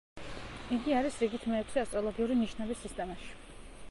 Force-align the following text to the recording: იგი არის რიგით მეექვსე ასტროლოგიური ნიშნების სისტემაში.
იგი 0.77 0.95
არის 0.99 1.19
რიგით 1.25 1.45
მეექვსე 1.51 1.83
ასტროლოგიური 1.83 2.37
ნიშნების 2.39 2.83
სისტემაში. 2.87 3.31